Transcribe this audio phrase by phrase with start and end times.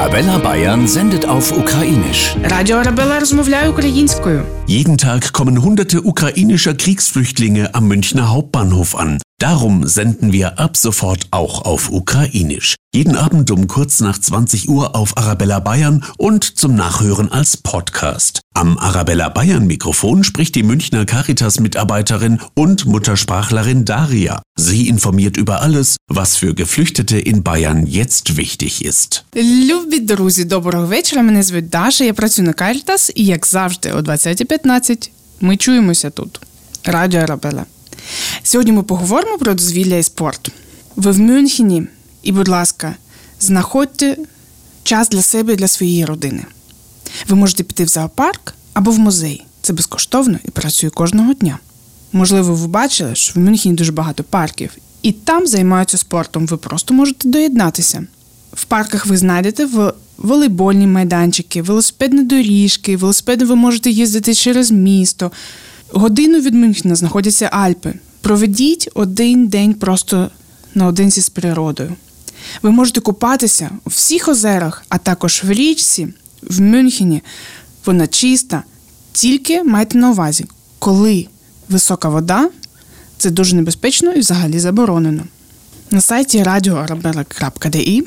[0.00, 2.34] Arabella Bayern sendet auf Ukrainisch.
[2.44, 4.44] Radio Arabella rozmawia ukrainskою.
[4.66, 9.18] Jeden Tag kommen hunderte ukrainischer Kriegsflüchtlinge am Münchner Hauptbahnhof an.
[9.39, 12.75] Darum senden wir ab sofort auch auf Ukrainisch.
[12.93, 18.39] Jeden Abend um kurz nach 20 Uhr auf Arabella Bayern und zum Nachhören als Podcast.
[18.53, 24.41] Am Arabella Bayern Mikrofon spricht die Münchner Caritas-Mitarbeiterin und Muttersprachlerin Daria.
[24.57, 29.23] Sie informiert über alles, was für Geflüchtete in Bayern jetzt wichtig ist.
[29.35, 31.21] Любі друзі, доброго вечора.
[31.21, 35.09] Мене звуть Даша, я працюю на Caritas і, як завжди, о 20.15
[35.41, 36.39] ми чуємося тут.
[36.85, 37.65] Радіо Арабела.
[38.42, 40.50] Сьогодні ми поговоримо про дозвілля і спорт.
[40.96, 41.82] Ви в Мюнхені,
[42.22, 42.94] і, будь ласка,
[43.40, 44.16] знаходьте
[44.82, 46.44] час для себе і для своєї родини.
[47.28, 49.44] Ви можете піти в зоопарк або в музей.
[49.62, 51.58] Це безкоштовно і працює кожного дня.
[52.12, 54.70] Можливо, ви бачили, що в Мюнхені дуже багато парків,
[55.02, 56.46] і там займаються спортом.
[56.46, 58.06] Ви просто можете доєднатися.
[58.52, 65.32] В парках ви знайдете в волейбольні майданчики, велосипедні доріжки, велосипеди ви можете їздити через місто.
[65.92, 67.94] Годину від Мюнхена знаходяться Альпи.
[68.20, 70.30] Проведіть один день просто
[70.74, 71.96] наодинці з природою.
[72.62, 76.08] Ви можете купатися у всіх озерах, а також в річці,
[76.42, 77.22] в Мюнхені.
[77.86, 78.62] Вона чиста.
[79.12, 80.44] Тільки майте на увазі,
[80.78, 81.26] коли
[81.68, 82.50] висока вода,
[83.18, 85.24] це дуже небезпечно і взагалі заборонено.
[85.90, 88.02] На сайті radioarabella.de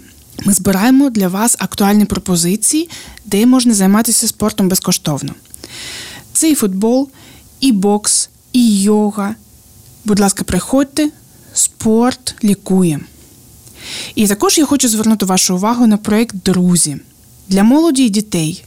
[0.46, 2.90] ми збираємо для вас актуальні пропозиції,
[3.26, 5.34] де можна займатися спортом безкоштовно.
[6.34, 7.10] Це і футбол,
[7.60, 9.36] і бокс, і йога.
[10.06, 11.10] Будь ласка, приходьте,
[11.54, 13.00] спорт лікує.
[14.16, 16.98] І також я хочу звернути вашу увагу на проєкт Друзі
[17.48, 18.66] для молоді і дітей,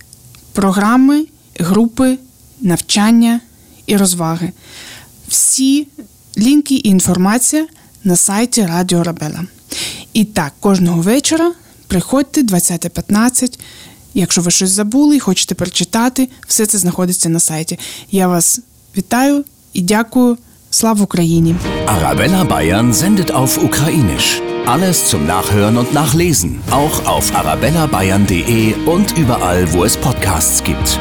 [0.53, 1.27] програми,
[1.59, 2.19] групи,
[2.61, 3.41] навчання
[3.87, 4.53] і розваги.
[5.29, 5.89] Всі
[6.39, 7.67] лінки і інформація
[8.05, 9.45] на сайті Радіо Рабела.
[10.13, 11.53] І так, кожного вечора
[11.87, 13.59] приходьте 20.15.
[14.15, 17.79] Якщо ви щось забули і хочете прочитати, все це знаходиться на сайті.
[18.11, 18.61] Я вас
[18.97, 20.39] вітаю і дякую.
[20.76, 21.56] Слава Україні!
[21.86, 24.42] Arabella Bayern sendet auf Ukrainisch.
[24.66, 31.00] Alles zum Nachhören und Nachlesen, auch auf arabellabayern.de und überall, wo es Podcasts gibt.